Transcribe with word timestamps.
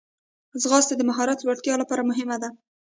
ځغاسته 0.61 0.93
د 0.97 1.01
مهارت 1.09 1.39
لوړتیا 1.41 1.75
لپاره 1.79 2.07
مهمه 2.09 2.37
ده 2.41 2.49